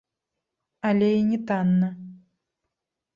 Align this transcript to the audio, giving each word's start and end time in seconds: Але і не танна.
Але 0.87 1.09
і 1.17 1.19
не 1.31 1.39
танна. 1.51 1.89